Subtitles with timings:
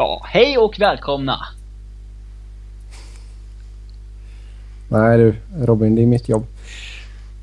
[0.00, 1.38] Ja, hej och välkomna!
[4.88, 5.34] Nej du,
[5.66, 6.46] Robin, det är mitt jobb.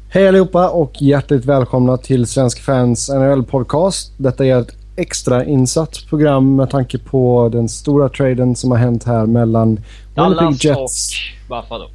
[0.10, 4.12] Hej allihopa och hjärtligt välkomna till Svensk Fans NHL-podcast.
[4.18, 9.04] Detta är ett extra insatt program med tanke på den stora traden som har hänt
[9.04, 9.80] här mellan
[10.14, 11.14] Dallas Winnipeg Jets,
[11.50, 11.90] och Buffalo.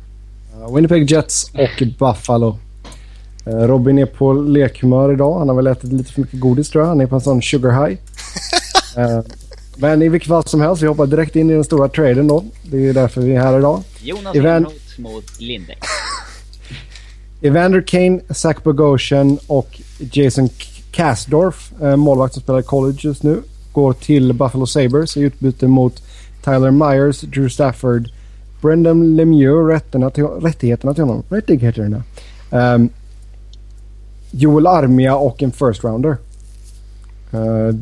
[0.75, 2.59] Winnipeg Jets och Buffalo.
[3.45, 5.39] Robin är på lekhumör idag.
[5.39, 6.89] Han har väl ätit lite för mycket godis tror jag.
[6.89, 7.99] Han är på en sån sugar high.
[9.77, 12.45] Men i vilket fall som helst, vi hoppar direkt in i den stora traden då.
[12.63, 13.83] Det är därför vi är här idag.
[14.03, 14.67] Jonas Evan-
[14.99, 15.81] mot Lindex.
[17.43, 19.81] Evander Kane, Zach Bogosian och
[20.13, 20.49] Jason
[20.91, 26.03] Kasdorf, eh, målvakt som spelar college just nu, går till Buffalo Sabres i utbyte mot
[26.45, 28.11] Tyler Myers, Drew Stafford,
[28.63, 31.23] Brendan Lemieux, rätterna till, rättigheterna till honom.
[31.29, 32.03] Rättigheterna.
[32.51, 32.89] Um,
[34.31, 36.17] Joel Armia och en first rounder.
[37.35, 37.75] Uh,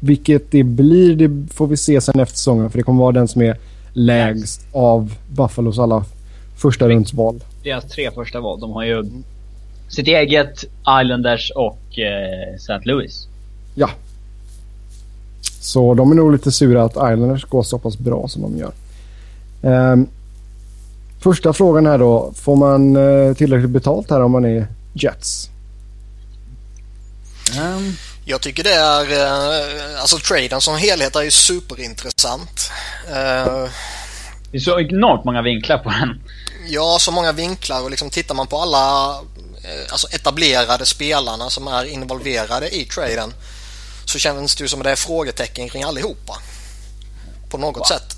[0.00, 3.28] vilket det blir, det får vi se sen efter säsongen för det kommer vara den
[3.28, 3.56] som är
[3.92, 6.04] lägst av Buffalos alla
[6.56, 7.40] första rundsval.
[7.62, 8.60] Deras tre första val.
[8.60, 9.04] De har ju
[9.88, 10.64] sitt eget
[11.02, 12.80] Islanders och eh, St.
[12.82, 13.28] Louis.
[13.74, 13.90] Ja.
[15.60, 18.72] Så de är nog lite sura att Islanders går så pass bra som de gör.
[19.62, 20.06] Ehm,
[21.20, 22.32] första frågan här då.
[22.34, 25.50] Får man eh, tillräckligt betalt här om man är Jets?
[27.60, 27.92] Um,
[28.30, 32.70] Jag tycker det är, eh, alltså traden som helhet är ju superintressant.
[33.06, 33.68] Eh,
[34.50, 36.20] det är så enormt många vinklar på den.
[36.68, 39.10] Ja, så många vinklar och liksom tittar man på alla
[39.64, 43.34] eh, alltså etablerade spelarna som är involverade i traden
[44.04, 46.38] så känns det ju som att det är frågetecken kring allihopa.
[47.50, 48.16] På något sätt.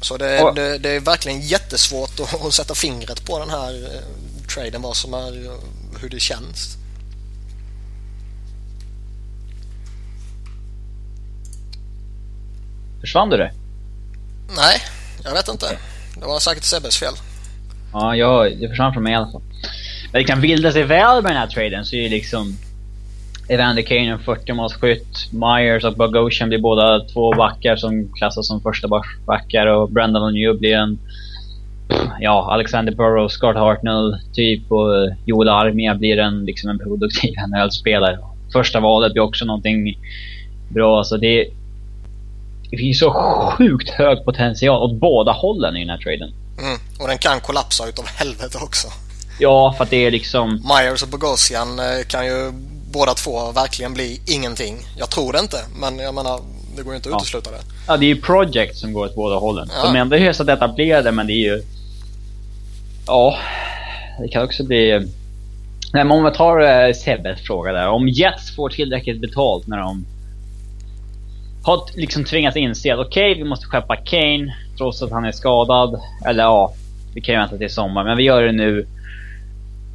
[0.00, 4.02] Så det, Och- det, det är verkligen jättesvårt att, att sätta fingret på den här
[4.54, 5.58] traden, vad som är,
[6.00, 6.76] hur det känns.
[13.04, 13.50] Försvann du det?
[14.56, 14.76] Nej,
[15.24, 15.66] jag vet inte.
[16.20, 17.12] Det var säkert Sebbes fel.
[17.92, 19.42] Ja, jag, det försvann från mig i alla fall.
[20.12, 22.56] Men det kan vilda sig väl med den här traden så är ju liksom
[23.48, 25.32] Evander Kane en 40-målsskytt.
[25.32, 28.88] Myers och Bogosian blir båda två backar som klassas som första
[29.26, 30.98] backar och Brendan Lemieux blir en
[32.20, 38.18] ja, Alexander Burrows, Scott Hartnell typ och Joel Armia blir en, liksom en produktiv NHL-spelare.
[38.52, 39.98] Första valet blir också någonting
[40.68, 41.04] bra.
[41.04, 41.48] Så det,
[42.74, 43.10] det finns så
[43.58, 46.32] sjukt hög potential åt båda hållen i den här traden.
[46.58, 46.78] Mm.
[47.00, 48.88] Och den kan kollapsa utav helvete också.
[49.38, 50.48] Ja, för att det är liksom...
[50.50, 52.52] Myers och Bogosian eh, kan ju
[52.92, 54.76] båda två verkligen bli ingenting.
[54.98, 56.40] Jag tror det inte, men jag menar,
[56.76, 57.18] det går ju inte att Ja.
[57.18, 57.60] utesluta det.
[57.86, 59.68] Ja, det är ju project som går åt båda hållen.
[59.76, 59.86] Ja.
[59.86, 61.62] De är ändå hyfsat etablerade, men det är ju...
[63.06, 63.38] Ja,
[64.20, 64.98] det kan också bli...
[65.92, 67.88] Nej, men om vi tar uh, Sebbes fråga där.
[67.88, 70.06] Om Jets får tillräckligt betalt när de
[71.64, 76.00] har liksom tvingats inse att okej, vi måste skeppa Kane trots att han är skadad.
[76.26, 76.72] Eller ja,
[77.14, 78.86] vi kan ju vänta till sommar, men vi gör det nu.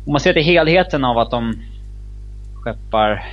[0.06, 1.56] Om man ser till helheten av att de
[2.64, 3.24] skeppar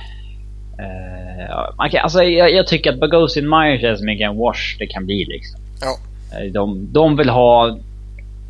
[0.79, 4.87] Eh, kan, alltså, jag, jag tycker att Bogosian Myers är så mycket en wash det
[4.87, 5.59] kan bli liksom.
[5.81, 5.97] Ja.
[6.37, 7.77] Eh, De, de vill ha...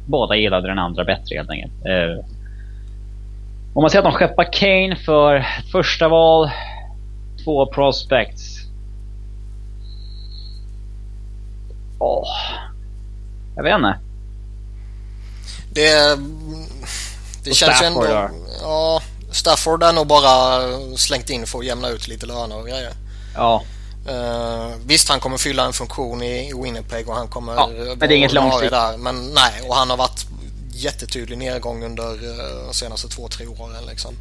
[0.05, 1.73] Båda gillade den andra bättre helt enkelt.
[1.85, 2.25] Eh,
[3.73, 6.49] om man säger att de skeppar Kane för första val,
[7.43, 8.66] två prospects.
[11.99, 12.27] Åh.
[13.55, 13.99] Jag vet inte.
[15.73, 16.19] Det,
[17.43, 18.03] det känns ju Stafford ändå...
[18.03, 18.29] där.
[18.61, 20.61] Ja, Stafford är nog bara
[20.97, 22.93] slängt in för att jämna ut lite löner och grejer.
[23.35, 23.63] Ja,
[24.09, 28.05] Uh, visst, han kommer fylla en funktion i, Winnipeg och han kommer Ja, men det
[28.05, 28.71] är inget långsiktigt.
[28.71, 28.97] där.
[28.97, 30.25] Men nej, och han har varit
[30.71, 34.13] jättetydlig nedgång under eh, de senaste två, tre åren liksom.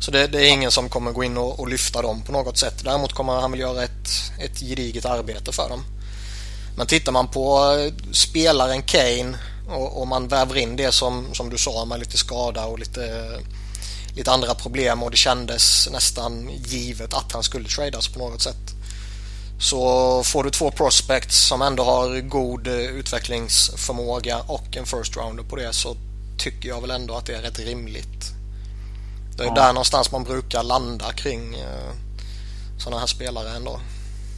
[0.00, 2.58] Så det, det är ingen som kommer gå in och, och lyfta dem på något
[2.58, 2.84] sätt.
[2.84, 4.08] Däremot kommer han väl göra ett,
[4.40, 5.84] ett gediget arbete för dem.
[6.76, 9.38] Men tittar man på eh, spelaren Kane
[9.68, 13.30] och, och man väver in det som, som du sa med lite skada och lite,
[14.16, 18.74] lite andra problem och det kändes nästan givet att han skulle tradas på något sätt.
[19.60, 25.42] Så får du två prospects som ändå har god eh, utvecklingsförmåga och en first rounder
[25.44, 25.96] på det så
[26.38, 28.32] tycker jag väl ändå att det är rätt rimligt.
[29.36, 29.54] Det är Ja.
[29.54, 31.92] där någonstans man brukar landa kring eh,
[32.78, 33.80] sådana här spelare ändå.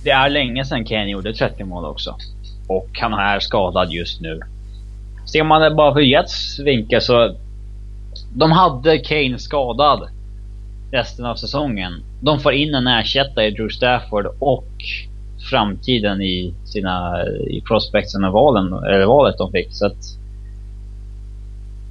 [0.04, 2.16] Det är länge sedan Kane gjorde 30 mål också.
[2.68, 4.40] Och han är skadad just nu.
[5.32, 7.36] Ser man det bara för Jets vinkel så...
[8.34, 10.08] De hade Kane skadad
[10.92, 11.92] resten av säsongen.
[12.20, 14.68] De får in en ersättare i Drew Stafford och
[15.50, 19.68] framtiden i sina i prospectsen och valen, eller valet de fick.
[19.70, 20.18] Så att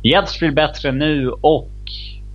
[0.03, 1.69] Jets blir bättre nu och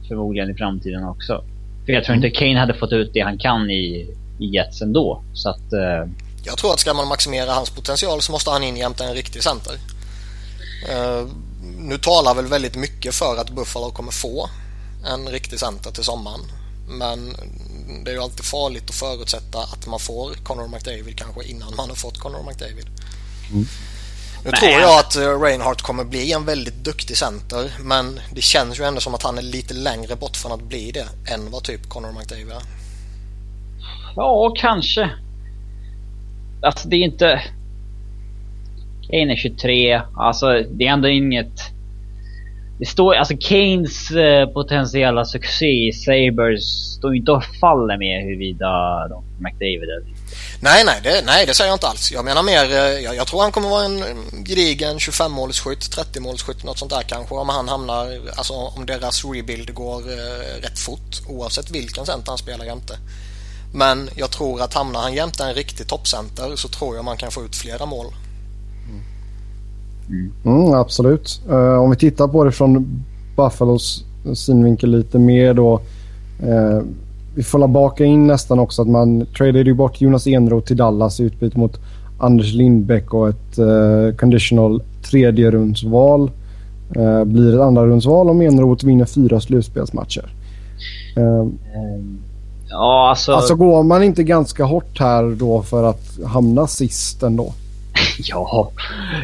[0.08, 1.44] förmodligen i framtiden också.
[1.86, 5.22] För jag tror inte Kane hade fått ut det han kan i, i Jets ändå.
[5.34, 5.72] Så att...
[5.72, 6.10] Eh,
[6.42, 9.42] Jag tror att ska man maximera hans potential så måste han in jämte en riktig
[9.42, 9.78] center.
[10.92, 11.28] Uh,
[11.78, 14.50] nu talar väl väldigt mycket för att Buffalo kommer få
[15.06, 16.40] en riktig center till sommaren.
[16.88, 17.36] Men
[18.04, 21.88] det är ju alltid farligt att förutsätta att man får Connor McDavid kanske innan man
[21.88, 22.86] har fått Connor McDavid.
[23.52, 23.66] Mm.
[24.44, 24.60] Nu Nej.
[24.60, 28.84] tror jag att eh, Reinhardt kommer bli en väldigt duktig center men det känns ju
[28.84, 31.88] ändå som att han är lite längre bort från att bli det än vad typ
[31.88, 32.62] Connor McDavid är.
[34.16, 35.10] Ja, kanske.
[36.62, 37.42] Alltså det är inte...
[39.10, 40.02] Kane är 23.
[40.16, 41.60] Alltså det är ändå inget...
[42.78, 46.64] Det står, alltså Kanes eh, potentiella succé i Sabres
[46.98, 48.68] står inte och faller med huruvida
[49.08, 50.16] de McDavid är
[50.60, 52.12] Nej, nej det, nej, det säger jag inte alls.
[52.12, 56.66] Jag menar mer, eh, jag, jag tror han kommer vara en mm, gedigen 25-målsskytt, 30-målsskytt,
[56.66, 57.34] något sånt där kanske.
[57.34, 62.38] Om han hamnar, alltså om deras rebuild går eh, rätt fort oavsett vilken center han
[62.38, 62.98] spelar jämte.
[63.76, 67.30] Men jag tror att hamnar han jämte en riktig toppcenter så tror jag man kan
[67.30, 68.06] få ut flera mål.
[70.08, 70.32] Mm.
[70.44, 71.40] Mm, absolut.
[71.50, 73.02] Uh, om vi tittar på det från
[73.36, 75.80] Buffalos synvinkel lite mer då.
[76.46, 76.82] Uh,
[77.34, 81.22] vi får baka in nästan också att man tradade bort Jonas Enroth till Dallas i
[81.22, 81.80] utbyte mot
[82.18, 86.30] Anders Lindbäck och ett uh, conditional tredje rundsval.
[86.96, 90.34] Uh, blir ett andra rundsval om Enroth vinner fyra slutspelsmatcher.
[91.18, 91.46] Uh,
[92.68, 93.32] ja, alltså...
[93.32, 97.54] alltså går man inte ganska hårt här då för att hamna sist ändå?
[98.18, 98.72] ja,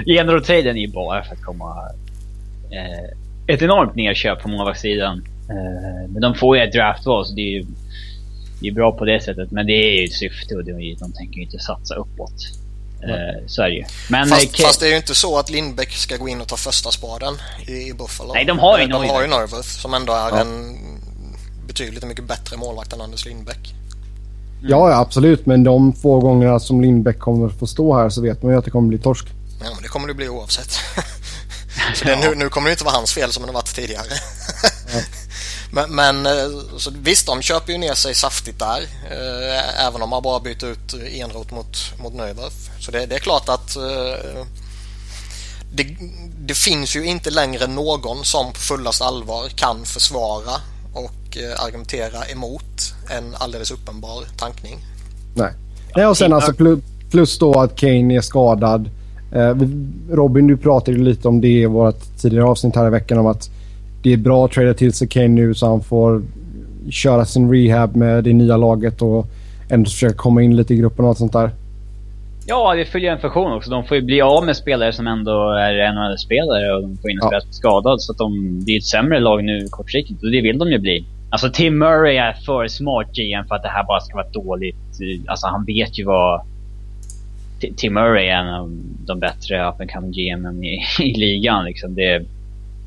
[0.06, 1.74] Enroth-traden är ju bara för att komma...
[2.70, 5.24] Eh, ett enormt nedköp på målvaktssidan.
[5.50, 7.66] Eh, men de får ju ett draftval så det är ju
[8.60, 9.50] det är bra på det sättet.
[9.50, 12.32] Men det är ju ett syfte och de, de tänker ju inte satsa uppåt.
[13.02, 13.84] Eh, så är det ju.
[14.10, 16.48] Men, fast, eh, fast, det är ju inte så att Lindbäck ska gå in och
[16.48, 17.34] ta första spaden
[17.66, 18.32] i, i Buffalo.
[18.32, 20.40] Nej, de har ju De har ju Nerveth som ändå är ja.
[20.40, 20.76] en
[21.66, 23.74] betydligt mycket bättre målvakt än Anders Lindbäck.
[23.74, 24.70] Mm.
[24.70, 25.46] Ja, absolut.
[25.46, 28.64] Men de få gångerna som Lindbäck kommer få stå här så vet man ju att
[28.64, 29.26] det kommer bli torsk.
[29.64, 30.70] Ja, men det kommer det bli oavsett.
[31.94, 34.06] så det, nu, nu kommer det inte vara hans fel som det varit tidigare.
[34.94, 35.00] ja.
[35.74, 38.82] Men, men eh, så visst, de köper ju ner sig saftigt där.
[39.10, 42.70] Eh, även om man bara byter ut Enroth mot, mot Neuwerf.
[42.80, 44.44] Så det, det, är klart att eh,
[45.72, 45.96] det,
[46.38, 50.60] det, finns ju inte längre någon som på fullast allvar kan försvara
[50.92, 54.78] och argumentera emot en alldeles uppenbar tankning.
[55.34, 55.52] Nej,
[55.96, 56.52] Nej och sen alltså
[57.10, 58.90] plus då att Kane är skadad.
[60.10, 63.50] Robin, du pratade lite om det i vårt tidigare avsnitt här i veckan om att
[64.02, 66.22] det är bra att trada till sig Kane nu så han får
[66.90, 69.26] köra sin rehab med det nya laget och
[69.68, 71.50] ändå försöka komma in lite i gruppen och allt sånt där.
[72.52, 73.70] Ja, det följer en funktion också.
[73.70, 77.16] De får ju bli av med spelare som ändå är NHL-spelare och de får in
[77.16, 77.28] en ja.
[77.28, 78.02] spelare skadad.
[78.02, 80.78] Så att de, det är ett sämre lag nu kortsiktigt och det vill de ju
[80.78, 81.04] bli.
[81.30, 84.76] Alltså Tim Murray är för smart GM för att det här bara ska vara dåligt.
[85.26, 86.42] Alltså han vet ju vad...
[87.76, 88.70] Tim Murray är en av
[89.06, 91.94] de bättre up and coming GM i, i ligan liksom.
[91.94, 92.22] Det,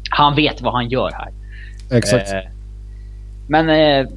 [0.09, 1.29] han vet vad han gör här.
[1.97, 2.33] Exakt.
[2.33, 2.39] Eh,
[3.47, 4.07] men eh,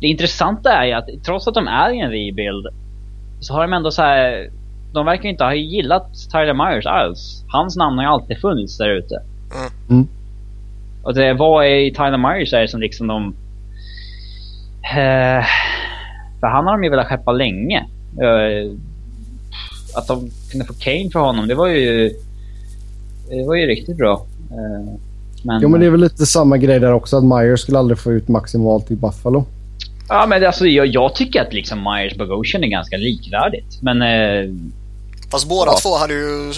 [0.00, 2.66] det intressanta är ju att trots att de är i en rebuild
[3.40, 4.50] så har de ändå så här.
[4.92, 7.44] De verkar inte ha gillat Tyler Myers alls.
[7.48, 9.22] Hans namn har ju alltid funnits där ute.
[9.90, 10.08] Mm.
[11.02, 13.34] Och det, vad är i Tyler Myers är som liksom de...
[14.82, 15.44] Eh,
[16.40, 17.78] för han har de ju velat skeppa länge.
[18.22, 18.72] Eh,
[19.96, 22.12] att de kunde få Kane för honom, det var ju...
[23.28, 24.26] Det var ju riktigt bra.
[24.50, 24.94] Eh,
[25.42, 27.16] men, jo, men det är väl lite samma grej där också.
[27.16, 29.44] Att Myers skulle aldrig få ut maximalt i Buffalo.
[30.08, 33.82] Ja, men alltså, jag, jag tycker att liksom Myers Bogosian är ganska likvärdigt.
[33.82, 34.02] Men...
[34.02, 34.54] Eh,
[35.30, 35.78] Fast båda ja.
[35.78, 36.54] två hade ju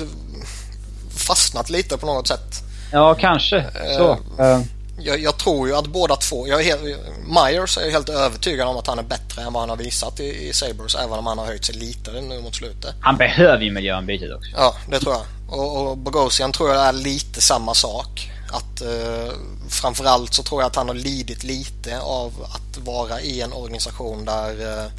[1.16, 2.62] fastnat lite på något sätt.
[2.92, 3.58] Ja, kanske.
[3.58, 4.12] Eh, så.
[4.42, 4.60] Uh.
[5.02, 6.48] Jag, jag, tror ju att båda två...
[6.48, 6.82] Jag är helt,
[7.26, 10.48] Myers är helt övertygad om att han är bättre än vad han har visat i,
[10.48, 10.94] i Sabres.
[10.94, 12.94] Även om han har höjt sig lite nu mot slutet.
[13.00, 14.50] Han behöver ju miljöombytet också.
[14.56, 15.58] Ja, det tror jag.
[15.58, 18.30] Och, och Bogosian tror jag är lite samma sak.
[18.52, 19.34] Att eh,
[19.68, 24.24] framförallt så tror jag att han har lidit lite av att vara i en organisation
[24.24, 24.90] där eh,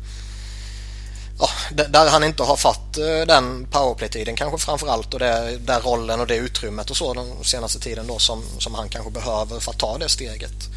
[1.41, 1.47] ja,
[1.89, 6.27] där han inte har fått eh, den powerplay-tiden kanske framförallt och det, där rollen och
[6.27, 9.79] det utrymmet och så den senaste tiden då som, som han kanske behöver för att
[9.79, 10.69] ta det steget.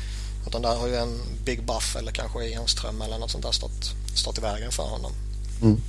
[0.47, 3.95] Utan där har ju en Big Buff eller kanske Enström eller något sånt där stått,
[4.15, 5.13] stått i vägen för honom.
[5.63, 5.81] Mm.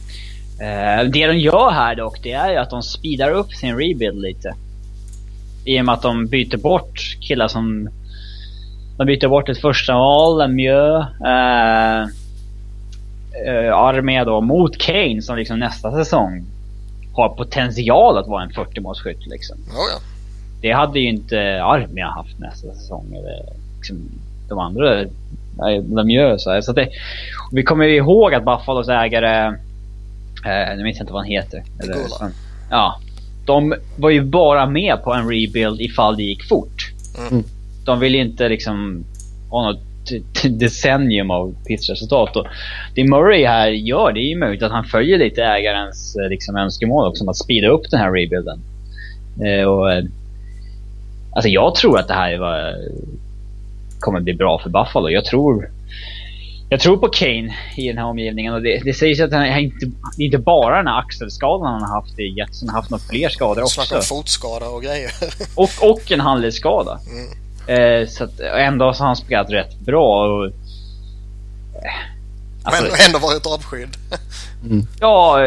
[0.55, 4.21] Uh, det de gör här dock, det är ju att de speedar upp sin rebuild
[4.21, 4.55] lite.
[5.65, 7.89] I och med att de byter bort killar som...
[8.97, 12.07] De byter bort ett första val, Lemieux, eh,
[13.45, 16.45] eh, Armé då, mot Kane som liksom nästa säsong
[17.13, 19.57] har potential att vara en 40-målsskytt liksom.
[19.57, 19.99] Oh ja.
[20.61, 23.15] Det hade ju inte Armia haft nästa säsong.
[23.15, 24.09] Eller liksom
[24.49, 25.05] de andra,
[25.95, 26.61] Lemieux så, här.
[26.61, 26.89] så det,
[27.51, 29.53] Vi kommer ihåg att Buffalos ägare
[30.45, 31.63] Eh, nu minns jag inte vad han heter.
[31.79, 31.97] Eller,
[32.69, 32.99] ja.
[33.45, 36.91] De var ju bara med på en rebuild ifall det gick fort.
[37.31, 37.43] Mm.
[37.85, 39.03] De ville inte liksom
[39.49, 39.81] ha något
[40.49, 42.35] decennium av pissresultat.
[42.35, 42.45] Och
[42.95, 46.55] det Murray här gör, det är ju möjligt att han följer lite ägarens eh, liksom,
[46.55, 48.59] önskemål också om att speeda upp den här rebuilden.
[49.45, 50.03] Eh, och, eh,
[51.35, 52.75] alltså jag tror att det här var,
[53.99, 55.09] kommer bli bra för Buffalo.
[55.09, 55.69] Jag tror
[56.69, 59.85] jag tror på Kane i den här omgivningen och det, det sägs att han inte,
[60.17, 62.89] det är inte bara den här axelskadan han har haft i Jets, han har haft
[62.89, 63.81] några fler skador också.
[63.81, 65.11] Snacka om fotskada och grejer.
[65.55, 66.99] Och, och en handledsskada.
[67.11, 67.44] Mm.
[67.67, 70.25] Eh, så att, ändå så har han spelat rätt bra.
[70.27, 70.51] Och, eh,
[72.63, 73.97] alltså, Men ändå varit avskydd.
[74.99, 75.37] Ja,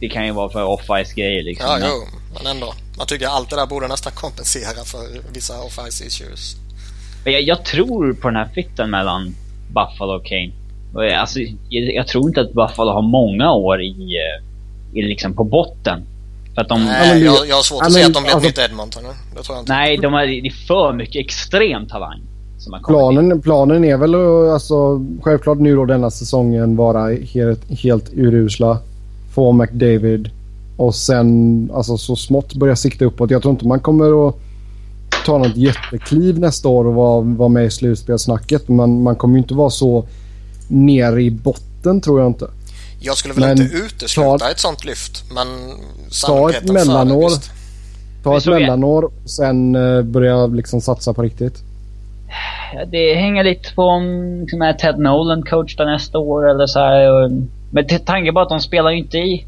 [0.00, 1.66] det kan ju vara för off-ice grejer liksom.
[1.70, 2.18] Ja, Men- jo.
[2.36, 2.74] Men ändå.
[2.98, 6.56] Man tycker allt det där borde nästan kompensera för vissa off-ice issues.
[7.24, 9.34] Jag, jag tror på den här fitten mellan
[9.68, 10.50] Buffalo och Kane.
[10.94, 15.34] Jag, alltså, jag, jag tror inte att Buffalo har många år i, eh, i liksom
[15.34, 16.06] på botten.
[16.56, 16.84] För att de...
[16.84, 19.02] Nej, jag, jag har svårt att se att de blir ett alltså- nytt Edmonton.
[19.36, 19.72] Det tror jag inte.
[19.72, 22.20] Nej, de har, det är för mycket extrem talang.
[22.66, 22.82] In.
[22.86, 28.78] Planen, planen är väl att, alltså, självklart nu då denna säsongen vara helt, helt urusla.
[29.34, 30.30] Få McDavid
[30.76, 33.30] och sen alltså, så smått börja sikta uppåt.
[33.30, 34.34] Jag tror inte man kommer att
[35.26, 38.68] ta något jättekliv nästa år och vara, vara med i slutspelssnacket.
[38.68, 40.04] Men man kommer ju inte vara så
[40.68, 42.46] nere i botten tror jag inte.
[43.00, 45.24] Jag skulle väl Men inte utesluta ta- ett sånt lyft.
[45.34, 45.46] Men
[46.26, 47.28] Ta ett mellanår.
[47.28, 47.50] visst.
[48.22, 51.62] Ta ett mellanår och sen eh, börja liksom satsa på riktigt.
[52.74, 56.66] Ja, Det hänger lite på om liksom, är Ted Nolan coach där nästa år eller
[56.66, 57.12] så här.
[57.24, 57.30] Och,
[57.70, 59.44] men tanke på att de spelar ju inte i...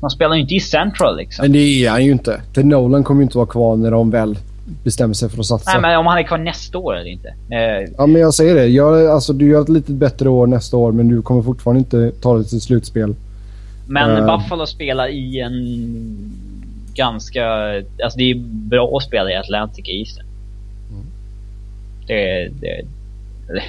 [0.00, 1.42] De spelar ju inte i Central liksom.
[1.42, 2.40] Men det är han ju inte.
[2.54, 4.38] Ted Nolan kommer ju inte vara kvar när de väl
[4.84, 5.72] bestämmer sig för att satsa.
[5.72, 7.28] Nej men om han är kvar nästa år eller inte.
[7.28, 8.66] Eh, Ja, men jag säger det.
[8.66, 12.12] Gör, alltså, du gör ett lite bättre år nästa år, men du kommer fortfarande inte
[12.20, 13.14] ta dig till slutspel.
[13.86, 14.26] men Eh.
[14.38, 15.54] Buffalo spelar i en
[16.94, 17.44] ganska...
[18.04, 20.20] Alltså det är bra att spela i Atlantic East.
[22.06, 22.82] Det, det,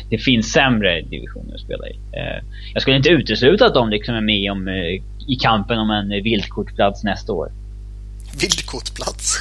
[0.10, 1.92] det finns sämre divisioner att spela i.
[1.92, 2.44] Eh,
[2.74, 6.10] jag skulle inte utesluta att de liksom är med om, eh, i kampen om en
[6.24, 7.52] vildkortplats nästa år.
[8.42, 9.38] Vildkortplats.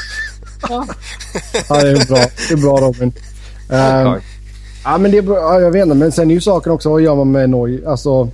[0.68, 0.86] Ja,
[1.82, 2.18] det är bra.
[2.48, 3.12] Det är bra Robin.
[3.68, 4.22] Självklart.
[4.84, 5.36] ja, men det är bra.
[5.36, 5.94] Ja, jag vet inte.
[5.94, 7.86] Men sen är ju saken också, vad gör man med Neu?
[7.86, 8.28] Alltså,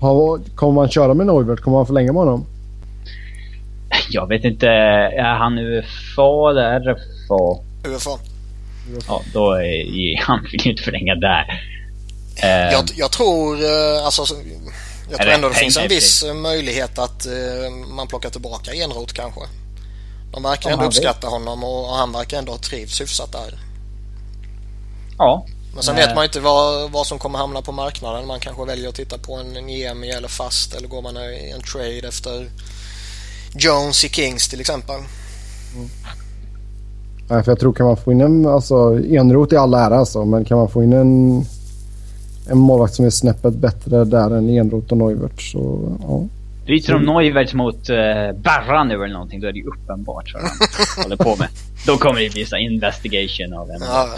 [0.00, 1.56] har, kommer man köra med Neuvert?
[1.60, 2.46] Kommer man förlänga med honom?
[4.10, 7.62] Jag vet inte, är han UFA eller RFA?
[7.88, 8.10] UFA.
[9.08, 11.44] Ja, då är han vill ju inte förlänga där.
[12.42, 14.34] Eh, Jag, jag tror eh, alltså, så-
[15.10, 17.32] jag tror ändå det finns en viss eh, möjlighet att eh,
[17.94, 19.40] man plockar tillbaka Enroth kanske.
[20.32, 20.98] De verkar ändå han vill.
[20.98, 23.58] uppskatta honom och, han verkar ändå ha trivts hyfsat där.
[25.18, 26.06] ja, Men sen Nej.
[26.06, 28.26] vet man inte vad, vad som kommer hamna på marknaden.
[28.26, 31.52] Man kanske väljer att titta på en, en EMI eller fast eller går man i
[31.54, 32.50] en trade efter
[33.54, 35.00] Jones i Kings till exempel.
[37.28, 38.46] Nej, för jag tror kan man få in en...
[38.46, 38.74] Alltså,
[39.04, 41.44] Enroth i all ära alltså, men kan man få in en,
[42.50, 46.22] en målvakt som är snäppet bättre där än Enroth och Neuvert så ja.
[46.66, 47.96] Byter de Neuwerts mot uh,
[48.42, 51.48] Barra nu eller någonting, då är det ju uppenbart vad de håller på med.
[51.86, 53.80] Då kommer det bli så investigation av en.
[53.80, 54.08] Ja,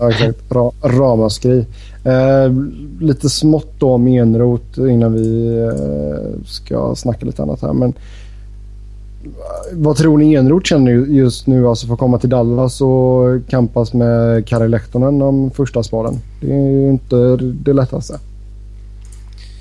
[0.00, 0.38] Ja, exakt.
[0.52, 1.66] Ra ramaskri.
[2.04, 2.52] Eh,
[3.00, 7.72] lite smått då om Enroth innan vi eh, ska snacka lite annat här.
[7.72, 9.24] Men eh,
[9.72, 13.48] vad tror ni Enroth känner ju- just nu alltså för att komma till Dallas och
[13.48, 16.14] kampas med Kari Lehtonen om första spaden?
[16.40, 18.18] Det är ju inte det lättaste.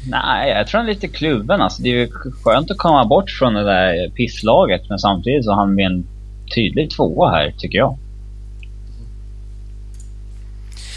[0.09, 1.81] Nej, jag tror han är lite kluven alltså.
[1.81, 2.09] Det är ju
[2.43, 6.07] skönt att komma bort från det där pisslaget men samtidigt så har han med en
[6.55, 7.97] tydlig tvåa här, tycker jag.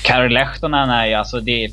[0.05, 1.69] Kari Lehtonen är ju alltså det...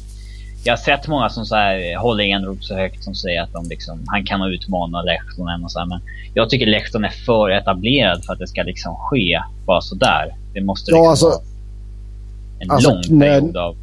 [0.64, 3.70] Jag har sett många som så här håller Enroth så högt som säger att de
[3.70, 6.00] liksom, han kan utmana Lehtonen och så här, men
[6.34, 10.36] jag tycker Lehtonen är för etablerad för att det ska liksom ske bara sådär.
[10.54, 11.42] Det måste Ja, liksom alltså- vara
[12.60, 13.76] en alltså, lång period av...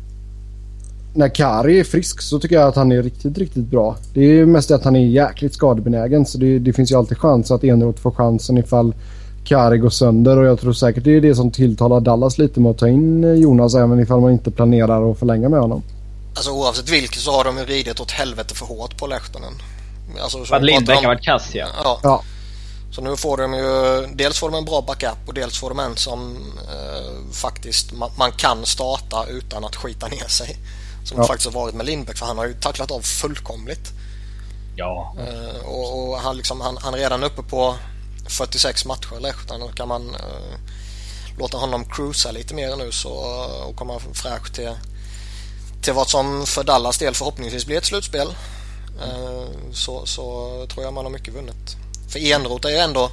[1.18, 3.96] När Kari är frisk så tycker jag att han är riktigt, riktigt bra.
[4.14, 6.96] Det är ju mest det att han är jäkligt skadebenägen så det, det finns ju
[6.96, 8.94] alltid chans att Enroth får chansen ifall
[9.44, 12.70] Kari går sönder och jag tror säkert det är det som tilltalar Dallas lite med
[12.70, 15.82] att ta in eh, Jonas även ifall man inte planerar att förlänga med honom.
[16.34, 19.52] alltså oavsett vilket så har de ju ridit åt helvete för hårt på Lehtonen.
[20.22, 21.66] Alltså, så För att Lindbäck har varit kass ja.
[21.84, 22.22] Ja, Ja,
[22.90, 25.78] så nu får de ju dels får de en bra backup och dels får de
[25.78, 30.56] en som eh, faktiskt man, man kan starta utan att skita ner sig.
[31.08, 31.26] Som Ja.
[31.26, 33.92] faktiskt har varit med Lindbäck för han har ju tacklat av fullkomligt.
[34.76, 35.14] Ja.
[35.18, 37.76] Eh, och, och han, liksom, han, han är redan uppe på
[38.28, 40.58] 46 matcher Lehtonen och kan man eh,
[41.38, 43.10] låta honom cruisa lite mer nu så
[43.68, 44.70] och komma fräsch till,
[45.82, 48.28] till vad som för Dallas del förhoppningsvis blir ett slutspel.
[49.02, 50.22] eh, så, så
[50.72, 51.76] tror jag man har mycket vunnet.
[52.08, 53.10] För Enrot är ju ändå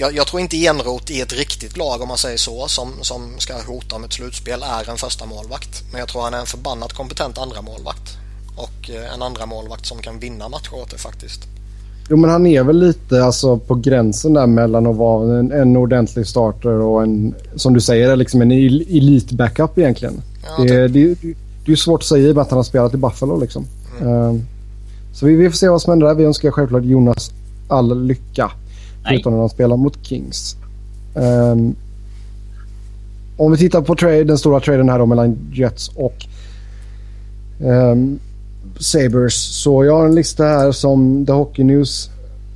[0.00, 3.22] jag, jag, tror inte Enrot i ett riktigt lag om man säger så som, som
[3.38, 5.82] ska hota om ett slutspel är en första målvakt.
[5.90, 8.16] Men jag tror han är en förbannat kompetent andra målvakt
[8.56, 11.40] och eh, en andra målvakt som kan vinna matcher åt det faktiskt.
[12.08, 15.76] Jo, men han är väl lite alltså, på gränsen där mellan att vara en, en
[15.76, 20.22] ordentlig starter och en, som du säger, liksom en elit-backup egentligen.
[20.42, 21.34] Ja, det, det, det,
[21.66, 23.40] det är svårt att säga i och med att han har spelat i Buffalo.
[23.40, 23.66] Liksom.
[24.00, 24.12] Mm.
[24.12, 24.46] Um,
[25.12, 26.14] så vi, vi får se vad som händer där.
[26.14, 27.32] Vi önskar självklart Jonas
[27.68, 28.50] all lycka.
[29.08, 30.56] Förutom när han spelar mot Kings.
[31.14, 31.76] Um,
[33.36, 36.26] om vi tittar på trade, den stora traden här då mellan Jets och
[37.60, 38.18] um,
[38.78, 39.62] Sabres.
[39.62, 42.10] Så jag har en lista här som The Hockey News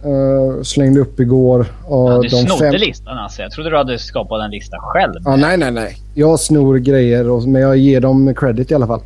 [0.07, 1.67] uh, slängde upp igår.
[1.89, 2.75] Ja, du snodde fem...
[2.75, 3.43] listan alltså.
[3.43, 5.15] Jag trodde du hade skapat en lista själv.
[5.25, 5.97] Ja, nej, nej, nej.
[6.15, 9.01] Jag snor grejer, och, men jag ger dem credit i alla fall.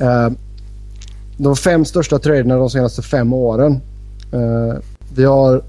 [0.00, 0.32] uh,
[1.36, 3.80] de fem största traderna de senaste fem åren.
[4.34, 4.74] Uh,
[5.14, 5.62] vi har...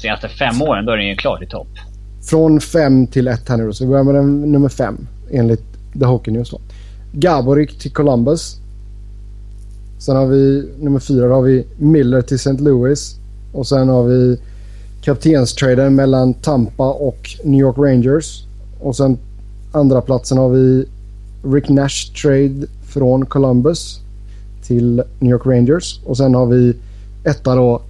[0.00, 1.68] Senaste fem åren, då är den ju klart i topp.
[2.22, 5.64] Från fem till ett här nu då, Så vi börjar med den, nummer fem enligt
[5.98, 6.50] The Hockey News.
[6.50, 6.60] Då.
[7.12, 8.56] Gaborik till Columbus.
[9.98, 12.52] Sen har vi nummer fyra, då har vi Miller till St.
[12.52, 13.16] Louis.
[13.52, 14.38] Och sen har vi
[15.02, 18.44] kaptenstraden mellan Tampa och New York Rangers.
[18.80, 19.18] Och sen
[19.72, 20.84] andra platsen har vi
[21.44, 24.00] Rick Nash trade från Columbus
[24.66, 26.00] till New York Rangers.
[26.06, 26.74] Och sen har vi
[27.24, 27.82] etta då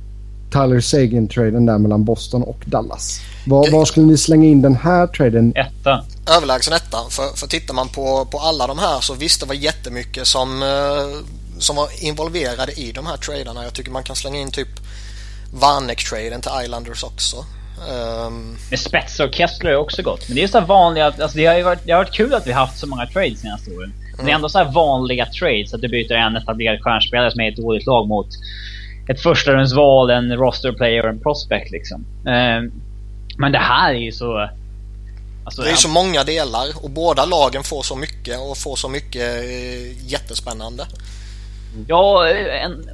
[0.50, 3.20] Tyler Sagan-traden där mellan Boston och Dallas.
[3.46, 5.52] Var, var, skulle ni slänga in den här traden?
[5.56, 6.04] Etta.
[6.36, 6.98] Överlägsen etta.
[7.10, 10.62] För, för tittar man på, på alla de här så visst det var jättemycket som
[10.62, 13.64] uh som var involverade i de här traderna.
[13.64, 14.68] Jag tycker man kan slänga in typ
[15.52, 17.36] Vanek-traden till Islanders också.
[18.26, 18.56] Um...
[18.70, 20.28] Men Spets och Kessler är också gott.
[20.28, 22.46] Men det är så vanliga, alltså det har ju varit, det har varit kul att
[22.46, 23.92] vi haft så många trades senaste åren.
[24.14, 24.26] Mm.
[24.26, 27.56] Det är ändå så vanliga trades, att du byter en etablerad stjärnspelare som är ett
[27.56, 28.28] dåligt lag mot
[29.10, 32.04] ett första val, en roster player och en prospect liksom.
[32.24, 32.72] Um,
[33.38, 34.48] men det här är ju så...
[35.44, 38.76] Alltså, det är ju så många delar och båda lagen får så mycket och får
[38.76, 40.86] så mycket eh, jättespännande.
[41.86, 42.28] Ja,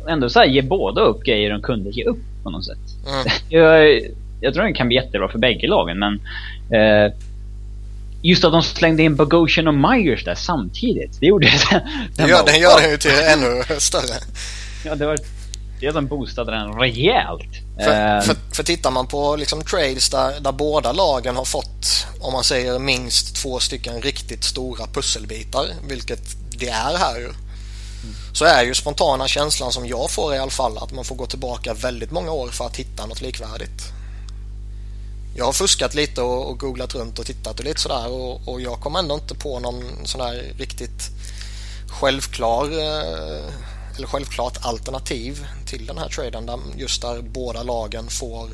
[0.09, 2.79] ändå så här, ge båda upp grejer de kunde ge upp på något sätt.
[3.07, 3.27] Mm.
[3.49, 4.01] Jag,
[4.41, 6.21] jag tror det kan bli jättebra för bägge lagen, men
[6.81, 7.13] eh,
[8.23, 11.21] just att de slängde in Bogosian och Myers där samtidigt.
[11.21, 11.83] Det gjorde det.
[12.17, 14.21] Den ja, den gör den ju till ännu större.
[14.85, 15.19] Ja, det var
[15.81, 17.51] det som boostade den rejält.
[17.85, 22.07] För, uh, för, för tittar man på liksom trades där, där båda lagen har fått,
[22.21, 27.29] om man säger minst två stycken riktigt stora pusselbitar, vilket det är här ju
[28.33, 31.27] så är ju spontana känslan som jag får i alla fall att man får gå
[31.27, 33.83] tillbaka väldigt många år för att hitta något likvärdigt.
[35.37, 38.61] Jag har fuskat lite och, och googlat runt och tittat och lite sådär och, och
[38.61, 41.11] jag kom ändå inte på någon sån här riktigt
[41.89, 43.45] självklar eh,
[43.97, 48.49] eller självklart alternativ till den här traden där just där båda lagen får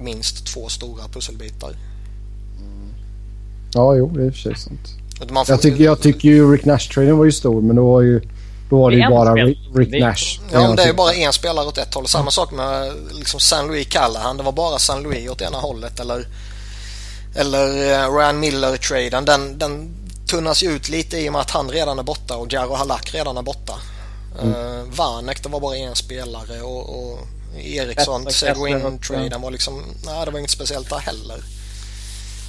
[0.00, 1.70] minst två stora pusselbitar.
[2.58, 2.94] Mm.
[3.74, 5.48] Ja, jo, det är i och för sig sant.
[5.48, 8.20] Jag, tycker, jag tycker ju Rick Nash-traden var ju stor men då var ju
[8.70, 10.40] då var det ju bara Rick, Rick Nash.
[10.52, 12.06] Ja, men det är ju bara en spelare åt ett håll.
[12.06, 14.36] Samma sak med liksom San Louis Callahan.
[14.36, 16.00] Det var bara San Louis åt ena hållet.
[16.00, 16.26] Eller,
[17.34, 19.24] eller uh, Ryan Miller-traden.
[19.24, 19.94] Den, den
[20.26, 23.14] tunnas ju ut lite i och med att han redan är borta och Jaro Halak
[23.14, 23.74] redan är borta.
[24.42, 24.54] Mm.
[24.54, 27.18] Uh, Vanek, det var bara en spelare och, och
[27.56, 29.82] Eriksson, Seguin-traden var liksom...
[30.04, 31.38] Nej, det var inget speciellt där heller.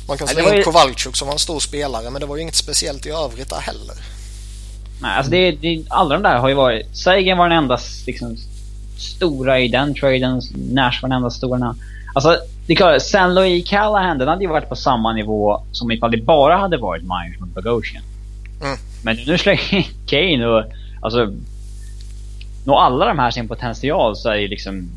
[0.08, 2.56] Man kan slänga in Kowalczyk som var en stor spelare men det var ju inget
[2.56, 3.96] speciellt i övrigt där heller.
[5.02, 6.98] Nej, alltså det, det, alla de där har ju varit...
[6.98, 8.38] Sagan var den enda liksom,
[8.98, 10.42] stora i den traden.
[10.72, 11.76] Nash var den enda stora.
[12.14, 15.92] Alltså, det är klart, San Louis Callahan, den hade ju varit på samma nivå som
[15.92, 18.04] ifall det bara hade varit Myers mot Bogosian.
[18.62, 18.78] Mm.
[19.04, 20.64] Men nu slänger Kane och...
[21.02, 21.34] Alltså...
[22.70, 24.90] Når alla de här sin potential så är ju liksom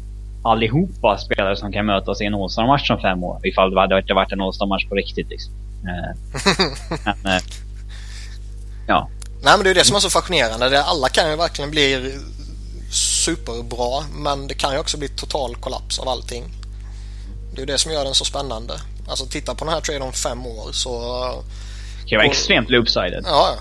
[0.44, 3.40] allihopa spelare som kan mötas i en All-Star-match om fem år.
[3.46, 5.52] Ifall det hade varit en All-Star-match på riktigt liksom.
[5.82, 7.42] Eh, men, eh,
[8.86, 9.08] ja.
[9.42, 10.82] Nej men det är det som är så fascinerande.
[10.82, 12.18] alla kan ju verkligen bli
[12.90, 16.44] superbra men det kan ju också bli total kollaps av allting.
[17.52, 18.74] Det är ju det som gör den så spännande.
[19.08, 20.92] Alltså titta på den här traden om fem år så...
[22.02, 23.24] Det kan vara extremt loopsided.
[23.24, 23.56] Ja,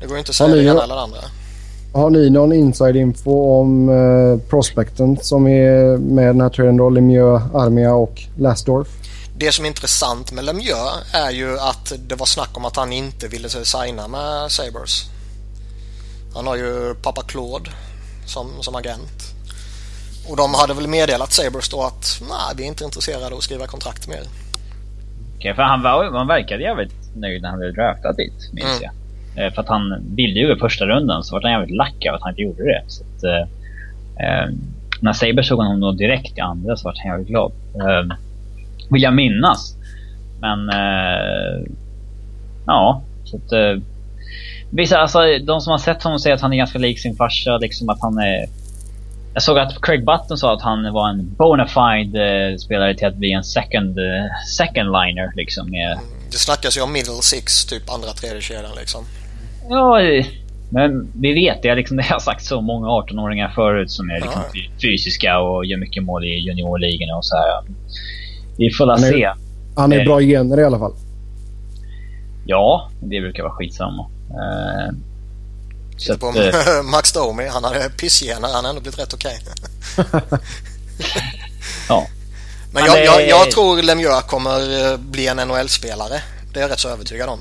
[0.00, 1.20] Det går ju inte att säga det ena eller det andra.
[1.92, 6.90] Har ni någon inside info om eh, prospekten som är med den här traden då?
[6.90, 8.88] Lemieux, Armia och Lastdorf?
[9.36, 12.92] Det som är intressant med Lemieux är ju att det var snack om att han
[12.92, 15.10] inte ville signa med Sabres.
[16.34, 17.70] Han har ju pappa Claude
[18.26, 19.34] som, som agent.
[20.28, 23.42] Och de hade väl meddelat Sabres då att nej, vi är inte intresserade av att
[23.42, 24.26] skriva kontrakt med er.
[25.36, 28.82] Okej, för han, var, han verkade jävligt nöjd när han blev draftad dit, minns mm.
[28.82, 28.92] jag.
[29.40, 32.14] Eh, för att han ville ju i första rundan så var han jävligt lack av
[32.14, 32.82] att han inte gjorde det.
[32.86, 33.40] Så att, eh,
[34.26, 34.48] eh,
[35.00, 37.52] när Saber såg honom då direkt i andra så var han jävligt glad.
[37.74, 38.16] Eh,
[38.90, 39.76] vill jag minnas.
[40.40, 40.68] Men...
[40.68, 41.64] Eh,
[42.66, 43.52] ja, så att...
[43.52, 43.82] Eh,
[44.72, 47.58] vissa, alltså de som har sett honom säger att han är ganska lik sin farsa.
[47.58, 48.46] Liksom att han är...
[49.34, 53.06] Jag såg att Craig Button sa att han var en bona fide eh, spelare till
[53.06, 54.04] att bli en second, eh,
[54.56, 55.70] second liner liksom.
[55.70, 59.04] Med, mm, Det snackas ju om middle six, typ andra tredje kedjan liksom.
[59.70, 59.98] Ja,
[60.70, 61.74] men vi vet det.
[61.74, 64.60] Liksom, det har jag sagt så många 18-åringar förut som är liksom, Ja.
[64.82, 67.62] fysiska och gör mycket mål i juniorligorna och så här.
[68.56, 69.30] Vi får är- se.
[69.76, 70.04] Han är Eh.
[70.04, 70.94] bra gener i alla fall.
[72.46, 74.06] Ja, det brukar vara skitsamma.
[74.30, 74.94] Eh,
[75.96, 79.14] så Titta att, på eh, Max Domi, han hade pissgener, han har ändå blivit rätt
[79.14, 79.38] okej.
[81.88, 82.06] ja.
[82.72, 86.22] Men jag, jag, jag tror Lemieux kommer eh, bli en NHL-spelare.
[86.52, 87.38] Det är jag rätt så övertygad om.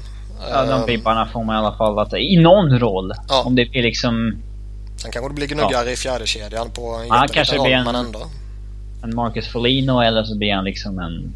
[0.51, 1.99] Ja, de Eh, vibbarna får man i alla fall.
[1.99, 3.13] Att, I någon roll.
[3.29, 3.43] Ja.
[3.45, 4.41] Om det är liksom
[4.97, 7.85] Sen kanske det blir gnuggare i fjärde kedjan på en Han kanske roll, blir en-
[7.85, 8.19] men ändå.
[9.03, 11.33] en Marcus Foligno eller så blir han liksom en...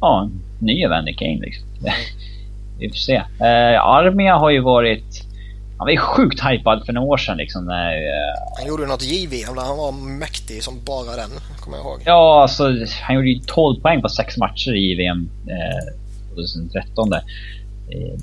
[0.00, 1.66] Ja, en ny Evander Kane liksom.
[2.78, 3.14] Vi får se.
[3.16, 5.22] Eh, Armia har ju varit...
[5.78, 7.92] Han var ju sjukt hypad för några år sedan liksom när...
[7.92, 11.30] Eh, Han gjorde ju något JVM där han var mäktig som bara den,
[11.60, 12.00] kommer jag ihåg.
[12.04, 12.64] ja, alltså
[13.02, 17.22] han gjorde ju 12 poäng på sex matcher i VM eh, 2013 där.
[17.90, 18.18] Eh,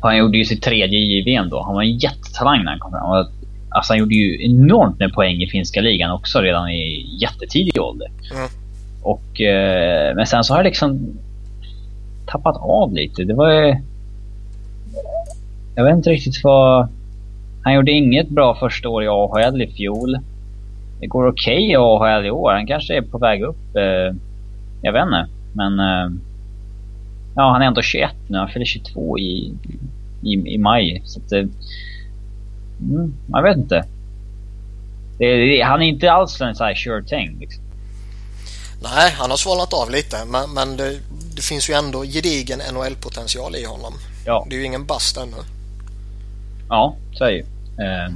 [0.00, 1.62] han gjorde ju sitt tredje JVM då.
[1.62, 3.26] Han var en jättetalang när han kom fram.
[3.68, 8.08] Alltså han gjorde ju enormt med poäng i finska ligan också redan i jättetidig ålder.
[8.34, 8.48] Mm.
[9.02, 11.16] Och, eh, men sen så har jag liksom
[12.26, 13.24] tappat av lite.
[13.24, 13.76] Det var ju...
[15.74, 16.88] Jag vet inte riktigt vad...
[17.64, 20.18] Han gjorde inget bra första år i AHL i fjol.
[21.00, 22.52] Det går okej i AHL i år.
[22.52, 23.76] Han kanske är på väg upp.
[23.76, 24.16] Eh,
[24.82, 25.26] jag vet inte.
[25.52, 25.78] Men...
[25.78, 26.31] Eh,
[27.34, 28.38] ja, han är ändå 21 nu.
[28.38, 29.54] Han fyller 22 i,
[30.22, 31.02] i, i maj.
[31.04, 31.44] Så att, eh,
[32.80, 33.84] mm, jag vet inte.
[35.18, 37.38] Det, han är inte alls en sån här sure thing.
[37.40, 37.62] Liksom.
[38.82, 40.98] Nej, han har svalnat av lite, men, men det,
[41.36, 43.92] det finns ju ändå gedigen NHL-potential i honom.
[44.26, 44.46] Ja.
[44.48, 45.36] Det är ju ingen bast ännu.
[46.68, 47.44] Ja, så är det ju.
[47.80, 48.12] Eh,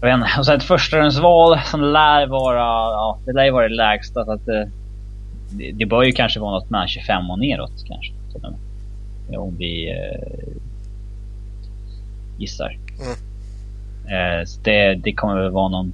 [0.00, 0.28] jag vet inte.
[0.38, 2.58] Och sen ett förstahundsval som lär vara,
[2.92, 4.24] ja, det lär ju vara det lägsta.
[4.24, 4.64] Så att, eh,
[5.50, 8.12] det, det bör ju kanske vara något mellan 25 och neråt kanske.
[9.36, 10.52] Om vi eh,
[12.38, 12.78] gissar.
[13.00, 13.12] Mm.
[14.10, 15.92] Eh, så det, det kommer väl vara någon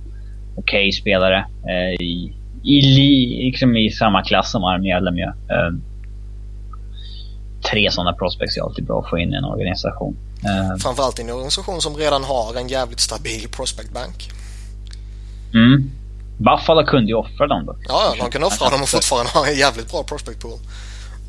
[0.57, 5.23] okej spelare eh, i, i, li, liksom i samma klass som Armia eller.
[5.23, 5.73] Eh,
[7.71, 10.17] tre sådana prospects är alltid bra att få in i en organisation.
[10.45, 14.31] Eh, Framförallt i en organisation som redan har en jävligt stabil prospect bank.
[15.55, 15.91] Mm.
[16.39, 17.77] Buffalo kunde ju offra dem då.
[17.89, 20.59] Ja, de kan offra dem och fortfarande ha en jävligt bra prospect pool.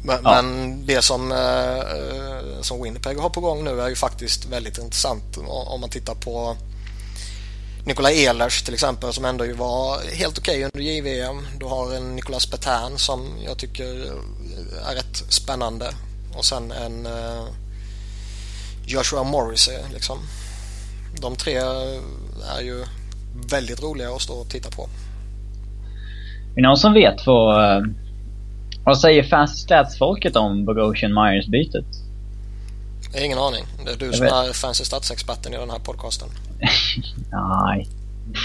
[0.04, 0.42] Men, Ja.
[0.42, 4.78] men det som, eh, eh, som Winnipeg har på gång nu är ju faktiskt väldigt
[4.78, 6.58] intressant om man tittar på
[7.86, 11.48] Nikola Ehlers till exempel som ändå ju var helt okej under JVM.
[11.60, 14.12] Du har en Nicolas Petan som jag tycker
[14.90, 15.94] är rätt spännande.
[16.36, 17.46] Och sen en eh,
[18.86, 20.20] Joshua Morrissey liksom.
[21.22, 21.56] De tre
[22.58, 22.86] är ju
[23.52, 24.82] väldigt roliga att stå och titta på.
[26.52, 27.78] Är det någon som vet vad...
[27.78, 27.84] eh,
[28.84, 31.86] Vad säger fancy stats-folket om Bogosian Myers-bytet?
[33.14, 33.64] Jag har ingen aning.
[33.86, 34.34] Det är du Jag som vet.
[34.34, 36.28] är fancy statsexperten i den här podcasten.
[37.32, 37.88] Nej,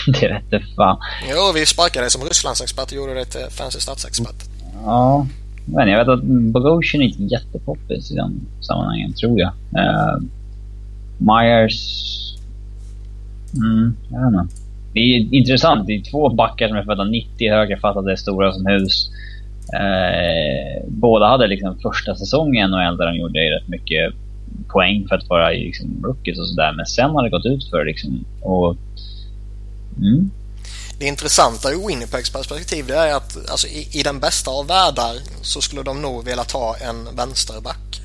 [0.21, 0.99] det vete fan.
[1.31, 4.45] Jo, vi sparkade dig som Rysslandsexpert och gjorde dig till fancy statsexpert.
[4.85, 5.27] Ja,
[5.67, 9.53] men jag vet att Bogosian är jättepoppis i den sammanhangen, tror jag.
[9.77, 10.17] Eh,
[11.19, 11.79] Myers...
[13.55, 14.55] Mm, jag vet inte.
[14.93, 15.87] Det är intressant.
[15.87, 19.11] Det är två backar som är födda 90, högerfattade, stora som hus.
[19.75, 24.15] Eh, båda hade liksom första säsongen i NHL där de gjorde rätt mycket
[24.69, 26.73] poäng för att vara liksom rookies och sådär.
[26.77, 28.25] Men sen har det gått ut för liksom.
[28.41, 28.77] Och,
[29.99, 30.31] mm,
[30.99, 35.15] Det intressanta ur Winnipegs perspektiv det är att alltså, i, i den bästa av världar
[35.43, 38.01] så skulle de nog vilja ta en vänsterback.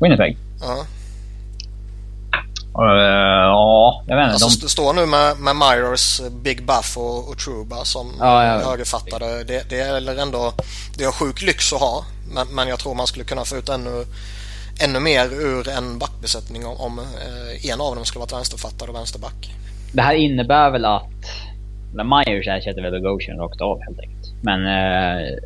[0.00, 0.36] Winnipeg.
[0.60, 0.72] Ja.
[0.72, 0.97] Och, eh,
[2.86, 4.32] ja, jag vet inte.
[4.32, 8.44] Alltså, de, st- står nu med, med Myers, Big Buff och, och Truba som Ja,
[8.46, 8.70] ja.
[8.70, 9.44] högerfattade.
[9.44, 10.52] Det, det är eller ändå
[10.98, 12.04] det är sjuk lyx att ha.
[12.34, 14.04] Men, men jag tror man skulle kunna få ut ännu,
[14.84, 18.94] ännu mer ur en backbesättning om, om eh, en av dem skulle vara vänsterfattad och
[18.94, 19.50] vänsterback.
[19.92, 21.04] Det här innebär väl att...
[21.94, 24.32] Myers ersätter väl Goshen rakt av helt enkelt.
[24.42, 25.36] Men eh,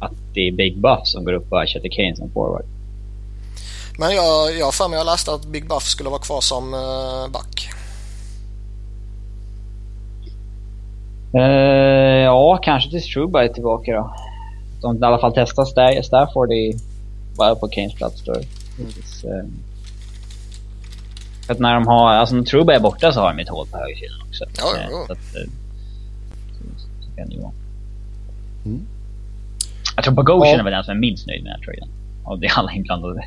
[0.00, 2.64] att det är Big Buff som går upp och ersätter Kane som forward.
[3.98, 7.32] Men jag, jag för mig jag läste att Big Buff skulle vara kvar som eh,
[7.32, 7.68] back.
[11.34, 14.14] Eh, ja, kanske tills Truba är tillbaka då.
[14.82, 16.78] De i alla fall testar Star- Stafford i,
[17.36, 18.34] bara på Kanes plats då.
[18.76, 19.44] Tills, eh,
[21.46, 23.66] För att när de har, alltså när Truba är borta så har de ett hål
[23.66, 24.44] på högersidan också.
[24.58, 25.04] Ja, Eh, ja.
[25.06, 25.50] Så att, eh,
[26.58, 27.52] så, så kan det ju vara.
[28.64, 28.86] Mm.
[29.96, 30.58] Jag tror Bogosian Ja.
[30.60, 31.88] är väl den som är minst nöjd med den här traden.
[32.24, 33.24] Av det är alla inblandade.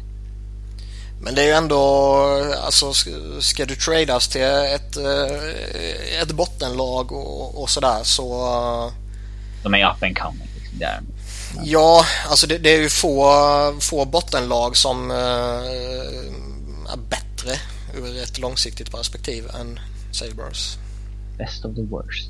[1.21, 1.77] Men det är ju ändå,
[2.65, 2.93] alltså
[3.39, 8.91] ska, du tradas till ett, eh, ett bottenlag och, och sådär så
[9.63, 10.47] De är up and coming.
[10.55, 11.01] Liksom, där.
[11.63, 13.33] Ja, alltså det, det är ju få,
[13.81, 15.17] få bottenlag som eh,
[16.93, 17.59] är bättre
[17.95, 19.79] ur ett långsiktigt perspektiv än
[20.11, 20.77] Sabres.
[21.37, 22.29] Best of the worst.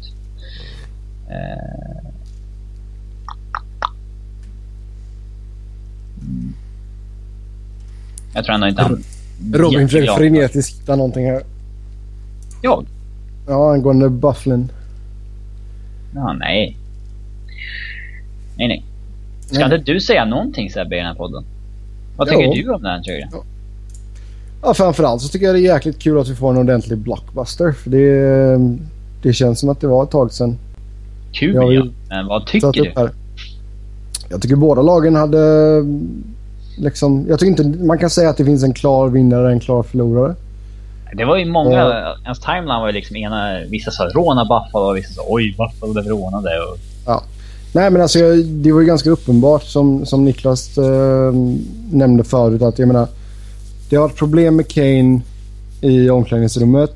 [1.30, 2.12] Eh.
[6.22, 6.56] Mm.
[8.36, 9.04] Jag tror ändå inte han...
[9.54, 10.18] Robin jätteglad.
[10.18, 11.42] frenetiskt hitta någonting här.
[12.62, 12.84] Ja.
[13.48, 14.72] Ja, angående Bufflin.
[16.16, 16.78] ja, nej.
[18.58, 18.84] Nej, nej.
[19.46, 19.78] Ska Nej.
[19.78, 21.44] inte du säga någonting Sebbe i den här podden?
[22.18, 22.40] Vad Jo.
[22.40, 23.30] tycker du om den här traden?
[24.64, 27.72] Ja, framförallt så tycker jag det är jäkligt kul att vi får en ordentlig blockbuster.
[27.72, 28.78] För det,
[29.22, 30.58] det känns som att det var ett tag sedan.
[31.34, 33.10] Kul Jag ja, men vad tycker du?
[34.30, 35.38] Jag tycker båda lagen hade
[36.78, 37.26] liksom...
[37.30, 39.84] Jag tycker inte man kan säga att det finns en klar vinnare och en klar
[39.84, 40.36] förlorare.
[41.14, 42.16] Det var ju många, Ja.
[42.26, 45.94] ens timeline var ju liksom ena, vissa sa råna Buffalo och vissa sa oj Buffalo
[45.94, 46.50] blev rånade.
[46.50, 46.78] Och,
[47.76, 51.34] Nej men alltså jag, det var ju ganska uppenbart som, som Niklas eh,
[51.92, 53.08] nämnde förut att jag menar
[53.90, 55.22] det har varit problem med Kane
[55.82, 56.92] i omklädningsrummet.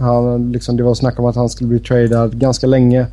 [0.00, 3.06] Han, liksom, det var snack om att han skulle bli tradad ganska länge.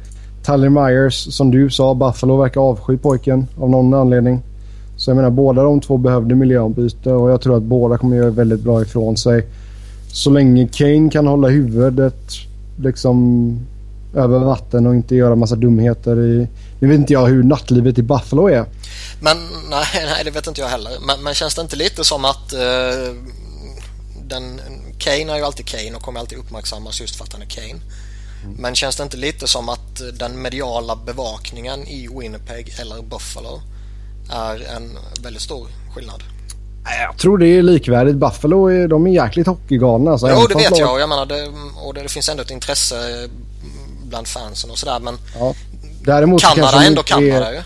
[0.45, 4.41] Tyler Myers, som du sa, Buffalo verkar avsky pojken av någon anledning.
[5.01, 8.29] Så jag menar båda de två behövde miljöombyte och jag tror att båda kommer göra
[8.29, 9.47] väldigt bra ifrån sig.
[10.13, 12.31] Så länge Kane kan hålla huvudet
[12.81, 13.59] liksom
[14.15, 16.47] över vatten och inte göra massa dumheter i...
[16.79, 18.65] Nu vet inte jag hur nattlivet i Buffalo är.
[19.21, 19.37] Men
[19.69, 20.91] nej, nej, det vet inte jag heller.
[21.07, 23.13] Men, men känns det inte lite som att eh,
[24.27, 24.61] den,
[24.97, 27.79] Kane är ju alltid Kane och kommer alltid uppmärksammas just för att han är Kane.
[28.57, 33.61] Men känns det inte lite som att den mediala bevakningen i Winnipeg eller Buffalo
[34.31, 36.23] är en väldigt stor skillnad?
[37.07, 38.15] Jag tror det är likvärdigt.
[38.15, 40.11] Buffalo de är jäkligt hockeygalna.
[40.11, 41.47] Alltså, Jo, det vet jag jag menar det,
[41.85, 42.95] och det, det finns ändå ett intresse
[44.09, 45.53] bland fansen och sådär men Ja.
[46.05, 47.61] Däremot Kanada kanske är ändå är- Kanada ju.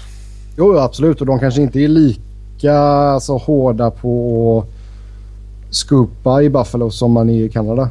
[0.58, 1.22] Jo, absolut.
[1.22, 7.30] Och de kanske inte är lika alltså, hårda på att scoopa i Buffalo som man
[7.30, 7.90] är i Kanada.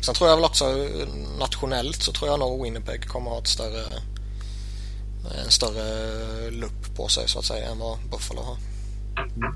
[0.00, 1.08] Sen tror jag väl också eh,
[1.40, 3.82] nationellt så tror jag nog Winnipeg kommer ha ett större
[5.44, 8.56] en större lupp på sig så att säga än vad Buffalo har.
[9.36, 9.48] Jo,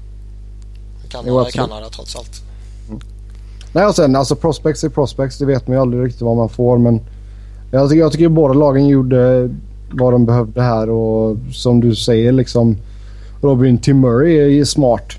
[1.09, 1.50] Kanada är.
[1.50, 2.42] Kanada trots allt.
[3.72, 5.38] Nej, och sen alltså prospects är prospects.
[5.38, 6.78] Det vet man ju aldrig riktigt vad man får.
[6.78, 7.00] Men
[7.70, 9.50] jag tycker, jag tycker båda lagen gjorde
[9.92, 12.76] vad de behövde här och som du säger liksom
[13.42, 15.12] Robin Tim Murray är ju smart.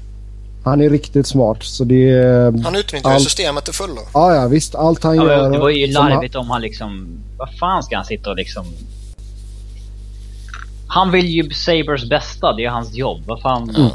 [0.63, 2.63] Han är riktigt smart så det är...
[2.63, 4.01] Han utnyttjar Allt- systemet till fullo.
[4.13, 4.75] Ja, ja visst.
[4.75, 5.49] Allt han ja, gör...
[5.49, 7.07] det var ju som han- larvigt om han liksom...
[7.37, 8.65] Vad fan ska han sitta och liksom...
[10.89, 13.23] Han vill ju Sabers bästa, det är hans jobb.
[13.25, 13.69] Vad fan...
[13.69, 13.89] Mm.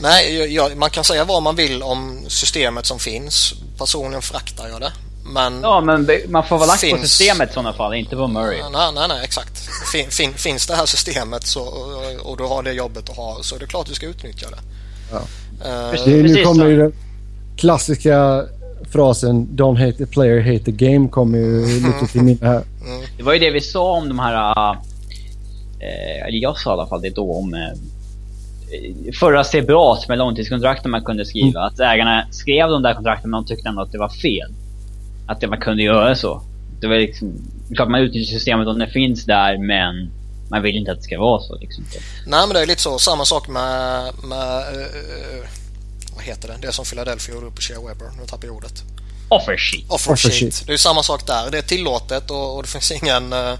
[0.00, 3.54] Nej, jag, man kan säga vad man vill om systemet som finns.
[3.78, 4.92] Personligen fraktar jag det.
[5.34, 8.26] Men Ja, men man får vara lagt på Finns- systemet i sådana fall, inte på
[8.28, 8.58] Murray.
[8.72, 9.68] Nej, nej, nej, exakt.
[9.92, 11.62] Fin, fin, finns det här systemet så,
[12.22, 14.58] och du har det jobbet att ha så är det klart du ska utnyttja det.
[15.12, 15.20] Ja.
[15.70, 16.06] Eh, Precis.
[16.06, 16.92] Det, nu kommer ju den
[17.56, 18.44] klassiska
[18.92, 22.62] frasen “Don't hate the player, hate the game” kommer ju lite till minne här.
[23.16, 24.76] Det var ju det vi sa om de här...
[25.80, 27.54] Eh, eller jag sa i alla fall det då om...
[27.54, 27.78] Eh,
[29.20, 31.60] förra CBAs med långtidskontrakten man kunde skriva.
[31.60, 34.52] Att ägarna skrev de där kontrakten men de tyckte ändå att det var fel.
[35.26, 36.42] Att det, man kunde göra så.
[36.80, 37.32] Det var liksom...
[37.74, 40.10] Klart man utnyttjar systemet om det finns där men
[40.50, 41.58] man vill inte att det ska vara så.
[41.58, 41.84] Liksom.
[42.26, 42.98] Nej men det är lite så.
[42.98, 45.48] Samma sak med, med eh,
[46.14, 46.66] vad heter det?
[46.66, 48.06] Det som Philadelphia gjorde på Shea Weber.
[48.20, 48.82] Nu tappar jag ordet.
[49.28, 49.84] Offer sheet.
[49.88, 50.66] Offer.
[50.66, 51.50] Det är ju samma sak där.
[51.50, 53.54] Det är tillåtet och, och det finns ingen, eh,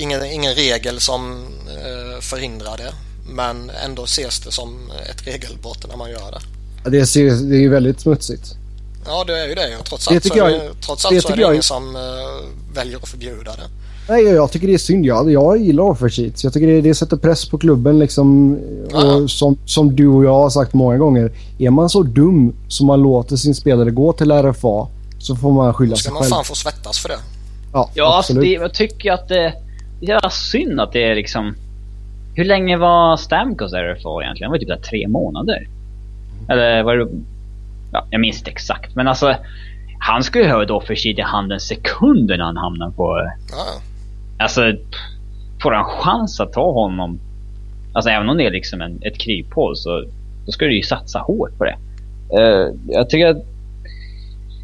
[0.00, 1.32] ingen, ingen regel som
[1.68, 2.92] eh, förhindrar det.
[3.32, 6.40] Men ändå ses det som ett regelbrott när man gör det.
[6.84, 8.54] Ja, Det, ser, det är ju väldigt smutsigt.
[9.06, 9.76] Ja det är ju det.
[9.80, 11.42] Och trots Det allt så tycker är jag- det, trots det allt så är det
[11.42, 12.02] jag- ingen som eh,
[12.74, 13.62] väljer att förbjuda det.
[14.08, 15.06] Nej, jag, jag tycker det är synd.
[15.06, 16.44] Jag, jag gillar offer sheets.
[16.44, 18.58] Jag tycker det, det sätter press på klubben liksom.
[18.92, 21.32] Och som, som du och jag har sagt många gånger.
[21.58, 25.74] Är man så dum som man låter sin spelare gå till RFA så får man
[25.74, 26.30] skylla sig ska man själv.
[26.30, 27.18] fan få svettas för det.
[27.72, 28.42] Ja, Ja, alltså absolut.
[28.58, 29.69] det, jag tycker att det, det är
[30.00, 31.54] jävla synd att det är liksom...
[32.34, 34.50] Hur länge var Stamkos RFA egentligen?
[34.50, 35.68] Det var typ där tre månader.
[36.48, 37.08] Eller var det...
[37.92, 38.96] Ja, jag minns inte exakt.
[38.96, 39.34] Men alltså...
[40.02, 43.30] Han skulle ju ha ett offersheet i handen sekunden han hamnar på...
[43.50, 43.80] Ja.
[44.38, 44.72] Alltså...
[45.62, 47.20] Får han chans att ta honom...
[47.92, 50.04] Alltså även om det är liksom en, ett kryphål så...
[50.46, 51.76] Då ska du ju satsa hårt på det.
[52.38, 53.49] Eh, jag tycker att...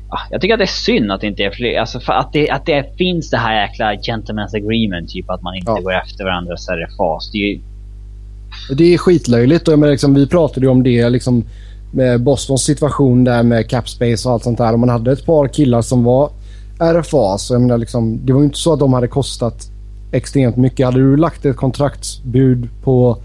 [0.08, 1.80] ah, jag tycker att det är synd att det inte är fler.
[1.80, 5.10] Alltså för att det, att det finns det här jäkla gentleman's agreement.
[5.10, 5.80] Typ att man inte Ja.
[5.80, 7.30] går efter varandras RFAs.
[7.32, 7.60] Det är ju,
[8.76, 9.68] Det är skitlöjligt.
[9.68, 11.44] Och menar, liksom, vi pratade om det liksom,
[11.92, 14.72] med Bostons situation där med cap space och allt sånt där.
[14.72, 16.30] Och man hade ett par killar som var
[16.78, 17.38] RFA.
[17.38, 19.70] Så jag menar, liksom, det var ju inte så att de hade kostat
[20.12, 20.86] extremt mycket.
[20.86, 23.18] Hade du lagt ett kontraktsbud på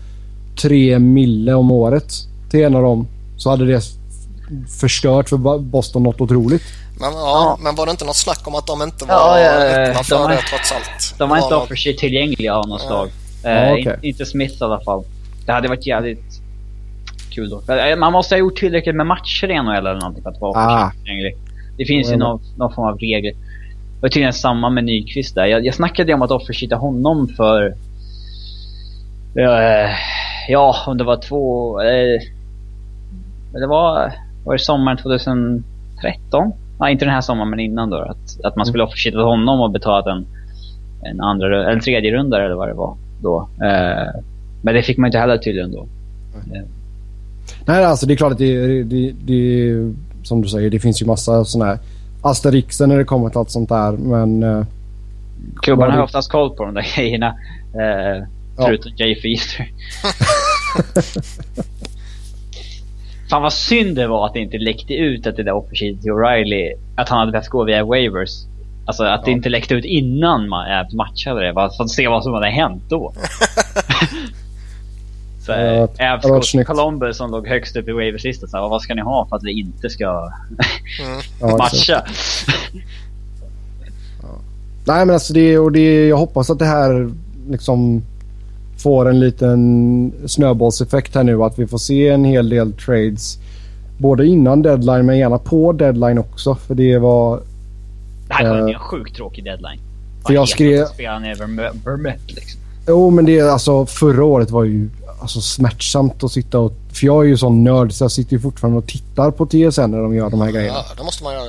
[0.61, 2.13] 3 mille om året
[2.49, 3.81] till en av dem så hade det
[4.79, 6.63] förstört för Bo- Boston något otroligt.
[6.99, 9.65] Men, ja, men var det inte något snack om att de inte var Ja, ja,
[9.65, 11.15] ja, öppna de för har- det trots allt?
[11.17, 12.87] de var inte något- offersheet tillgängliga av något Ja.
[12.87, 13.09] slag.
[13.43, 13.81] Eh, Ja, okej.
[14.01, 15.03] in, inte Smith i alla fall.
[15.45, 16.41] Det hade varit jävligt
[17.31, 17.73] kul då.
[17.73, 20.59] Eh, Man måste ha gjort tillräckligt med matcher i NHL eller någonting för att vara
[20.59, 20.75] Ah.
[20.85, 21.35] offersheet tillgänglig.
[21.77, 23.31] Det finns ju Ja, men- någon, någon form av regler.
[23.31, 25.45] Det var tydligen samma med Nyqvist där.
[25.45, 27.75] Jag, jag snackade ju om att offersheeta honom för...
[29.35, 29.89] Eh,
[30.49, 31.81] ja, om det var två...
[31.81, 32.21] Eh,
[33.51, 34.13] men det var...
[34.43, 35.63] Var det sommaren 2013?
[36.79, 37.97] Nej, inte den här sommaren men innan då.
[37.97, 40.25] Att, att man skulle offersheeta honom och betalat en,
[41.11, 43.47] en andra eller tredje rundare eller vad det var då.
[43.61, 44.21] Eh,
[44.61, 45.87] men det fick man inte heller tydligen då.
[47.65, 49.73] Nej, alltså det är klart att det, det, det
[50.23, 51.79] som du säger, det finns ju massa sådana här
[52.21, 53.91] asterixer när det kommer till allt sånt där.
[53.91, 54.65] Men eh,
[55.61, 57.27] Klubbarna har det- oftast koll på de där grejerna.
[57.73, 58.23] Eh,
[58.57, 58.65] Ja.
[58.65, 59.65] Förutom Jay Feaster.
[63.31, 66.11] Fan vad synd det var att det inte läckte ut att det där offersheetet till
[66.11, 68.29] O'Reilly, att han hade behövt gå via waivers.
[68.85, 69.37] Alltså att det Ja.
[69.37, 71.53] inte läckte ut innan man matchade det.
[71.53, 73.13] Bara för att se vad som hade hänt då.
[75.45, 76.67] Så Ja, det Avs hade varit går till snyggt.
[76.67, 78.49] Columbus som låg högst upp i waiverslistan.
[78.49, 81.21] Så här, Vad ska ni ha för att vi inte ska Mm.
[81.51, 82.03] ja, matcha?
[84.87, 87.09] Nej, men alltså det, och det, jag hoppas att det här
[87.49, 88.03] liksom
[88.81, 91.43] får en liten snöbollseffekt här nu.
[91.43, 93.37] Att vi får se en hel del trades.
[93.97, 96.55] Både innan deadline men gärna på deadline också.
[96.55, 97.39] För det var...
[98.27, 99.79] Det här bli Eh, en sjukt tråkig deadline.
[100.27, 102.59] för jag skrev- Spela ner Verme- Vermette liksom.
[102.87, 104.89] Jo, men det alltså förra året var ju
[105.21, 106.73] alltså smärtsamt att sitta och...
[106.93, 109.81] För jag är ju sån nörd så jag sitter ju fortfarande och tittar på TSN
[109.91, 110.77] när de gör de här grejerna.
[110.77, 111.45] Ja, det måste man göra.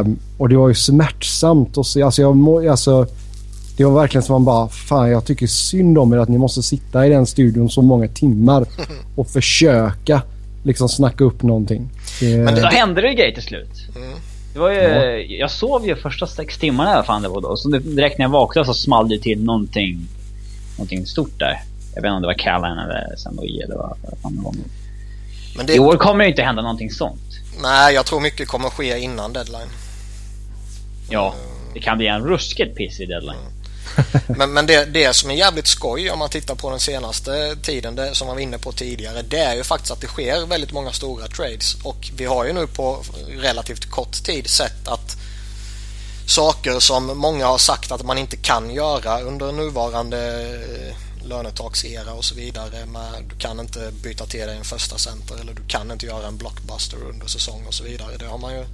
[0.00, 2.02] Ehm, och det var ju smärtsamt att se.
[2.02, 3.06] Alltså, jag må, alltså,
[3.76, 6.62] det var verkligen som man bara, fan jag tycker synd om er att ni måste
[6.62, 8.66] sitta i den studion så många timmar
[9.16, 10.22] och försöka
[10.62, 11.88] liksom snacka upp någonting.
[12.20, 13.70] Det, Men Då det- hände det ju grejer till slut.
[13.96, 14.08] Mm.
[14.52, 17.56] Det var ju, Jag sov ju första sex timmarna eller vad fan det var då.
[17.56, 20.08] Så det- direkt när jag vaknade så small det till någonting,
[20.78, 21.62] någonting stort där.
[21.94, 24.54] Jag vet inte om det var Callahan eller Sanoui eller vad, fan det var.
[25.56, 27.20] Men I det, år kommer det inte hända någonting sånt.
[27.62, 29.68] nej, jag tror mycket kommer ske innan deadline.
[31.10, 31.34] Ja,
[31.74, 33.36] det kan bli en ruskigt pissig deadline.
[34.26, 37.94] Men, men det, det som är jävligt skoj om man tittar på den senaste tiden,
[37.94, 40.72] det som man var inne på tidigare, det är ju faktiskt att det sker väldigt
[40.72, 41.76] många stora trades.
[41.82, 45.16] Och vi har ju nu på relativt kort tid sett att
[46.26, 50.42] saker som många har sagt att man inte kan göra under nuvarande
[50.88, 52.86] eh, lönetaksera och så vidare.
[52.86, 56.26] Med, du kan inte byta till dig en första center eller du kan inte göra
[56.26, 58.16] en blockbuster under säsong och så vidare.
[58.18, 58.64] Det har man ju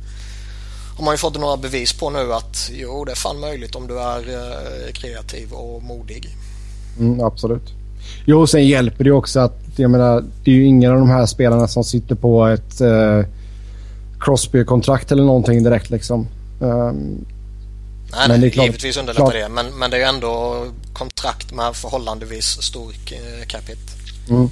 [0.97, 3.87] har man ju fått några bevis på nu att jo, det är fan möjligt om
[3.87, 6.29] du är eh, kreativ och modig.
[6.99, 7.73] mm, absolut.
[8.27, 11.27] Jo, sen hjälper det också att jag menar, det är ju ingen av de här
[11.27, 13.23] spelarna som sitter på ett eh,
[14.21, 16.27] Crosby-kontrakt eller någonting direkt liksom.
[16.63, 17.25] Ehm,
[18.15, 19.49] Nej, Men det är klart- givetvis underlättar klart- det.
[19.49, 23.79] Men, men det är ju ändå kontrakt med förhållandevis stor eh, cap hit.
[24.31, 24.51] mm.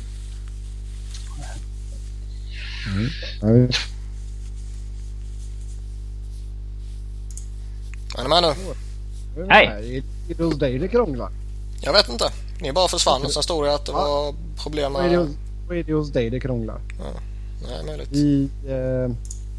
[8.21, 8.43] Är ni med
[9.37, 9.47] nu?
[9.49, 9.97] Hej.
[10.29, 11.29] Är det hos dig det krånglar?
[11.81, 12.25] Jag vet inte.
[12.63, 13.99] Ni bara försvann och sen stod det att det Ja.
[13.99, 15.29] var problem Vad är, det, med...
[15.69, 16.81] vad är det hos dig det krånglar?
[17.63, 18.13] Nej, möjligt.
[18.13, 18.49] I...
[18.69, 19.15] Eh,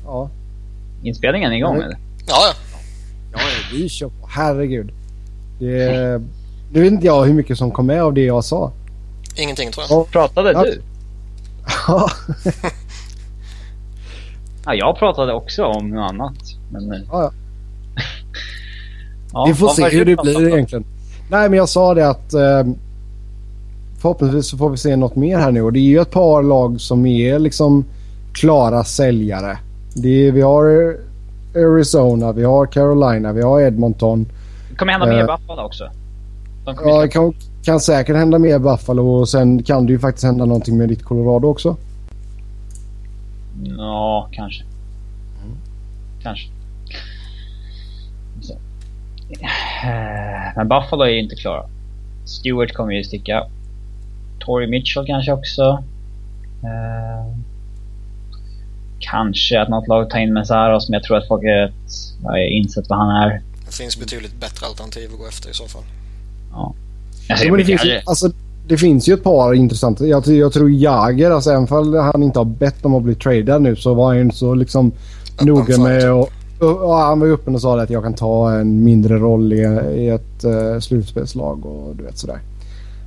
[0.06, 0.30] ja.
[1.04, 1.82] Inspelningen är igång Mm.
[1.82, 1.98] Ja, eller?
[2.28, 2.54] ja.
[3.34, 3.40] Ja,
[3.74, 4.28] vi kör på.
[4.30, 4.92] Herregud.
[5.60, 6.22] Det,
[6.72, 8.72] nu vet inte jag hur mycket som kom med av det jag sa.
[9.36, 10.00] Ingenting tror jag.
[10.00, 10.06] Ja.
[10.12, 10.64] Pratade Ja.
[10.64, 10.82] du?
[14.66, 16.34] Ja, jag pratade också om något annat.
[16.72, 17.32] Men, Ja, ja.
[19.34, 20.86] Ja, Vi får se hur det blir egentligen.
[21.30, 22.64] Nej, men jag sa det att eh,
[24.02, 25.62] förhoppningsvis så får vi se något mer här nu.
[25.62, 27.86] Och det är ju ett par lag som är liksom
[28.34, 29.58] klara säljare.
[29.94, 30.96] Det är, vi har
[31.56, 34.26] Arizona, vi har Carolina, vi har Edmonton.
[34.70, 35.90] Det kommer hända mer Eh, Buffalo också.
[36.66, 40.26] De Ja, det kan, kan säkert hända mer Buffalo och sen kan det ju faktiskt
[40.26, 41.78] hända någonting med ditt Colorado också.
[43.64, 44.64] Ja, kanske.
[46.24, 46.48] Kanske.
[48.42, 48.54] Så.
[49.40, 51.64] Eh, Men Buffalo är ju inte klara.
[52.26, 53.44] Stewart kommer ju sticka.
[54.40, 55.84] Tory Mitchell kanske också.
[56.64, 57.38] Eh,
[59.00, 61.44] kanske att något lag tar in Messaros, men jag tror att folk
[62.24, 63.42] har insett vad han är.
[63.66, 65.84] Det finns betydligt bättre alternativ att gå efter i så fall.
[66.52, 66.74] Ja.
[67.30, 68.32] Alltså, det, finns ju, alltså,
[68.68, 70.06] det finns ju ett par intressanta.
[70.06, 73.62] Jag, jag tror Jager, alltså, även om han inte har bett om att bli tradad
[73.62, 74.92] nu så var han så liksom
[75.42, 76.30] noga med och,
[76.62, 79.62] och, Han var ju öppen och sa att jag kan ta en mindre roll i,
[79.96, 82.40] i ett uh, slutspelslag och du vet sådär.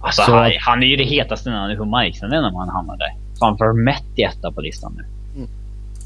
[0.01, 3.15] Alltså så, han, han, är ju det hetaste namnet på marknaden om han hamnar där.
[3.39, 5.05] Framför Mätt etta på listan nu.
[5.37, 5.49] Mm.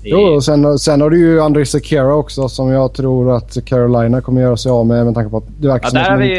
[0.02, 0.08] Det...
[0.08, 4.20] Jo, och sen, sen har du ju André Sekera också som jag tror att Carolina
[4.20, 6.34] kommer göra sig av med med tanke på att det verkar ja, där, har vi,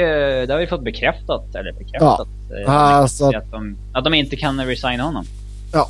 [0.48, 2.58] där har vi fått bekräftat, eller bekräftat, ja.
[2.64, 5.26] eh, alltså, att, de, att de inte kan resigna honom.
[5.74, 5.90] Ja.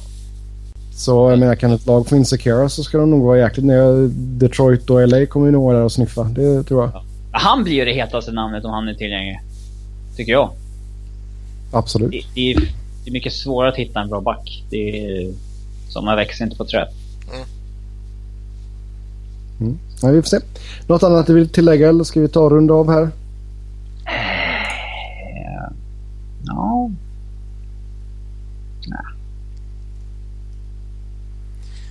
[1.00, 3.66] Så jag menar, kan ett lag få in Sekera så ska de nog vara jäkligt
[3.66, 4.14] nöjda.
[4.14, 6.24] Detroit och LA kommer ju nog vara där och sniffa.
[6.24, 6.92] Det tror jag.
[6.94, 7.04] Ja.
[7.32, 9.40] Han blir ju det hetaste namnet om han är tillgänglig.
[10.16, 10.50] Tycker jag.
[11.72, 12.12] Absolut.
[12.12, 12.56] Det, det, är,
[13.04, 14.64] det är mycket svårare att hitta en bra back.
[14.70, 15.32] Det är,
[15.90, 16.88] sådana växer inte på träd.
[17.34, 17.46] Mm.
[19.60, 19.80] Mm.
[20.02, 20.40] Ja, vi får se.
[20.88, 23.10] Något annat du vill tillägga eller ska vi ta runda av här?
[26.46, 26.90] Ja.
[26.90, 27.09] Nej.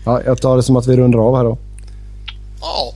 [0.09, 1.59] Ja, jag tar det som att vi rundar av här då.
[2.61, 2.93] Ja.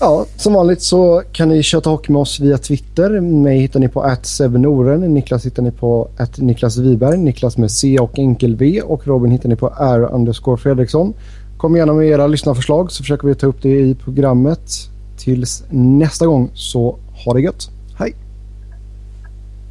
[0.00, 3.20] Ja, som vanligt så kan ni köta hockey med oss via Twitter.
[3.20, 5.14] Mig hittar ni på @sevenoren.
[5.14, 7.18] Niklas hittar ni på Niklas Wiberg.
[7.18, 8.82] Niklas med C och enkel V.
[8.82, 11.14] Och Robin hittar ni på R underscore Fredriksson.
[11.56, 14.70] Kom gärna med era lyssnarförslag så försöker vi ta upp det i programmet.
[15.18, 17.70] Tills nästa gång så ha det gött.
[17.98, 18.14] Hej!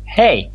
[0.05, 0.53] Hej!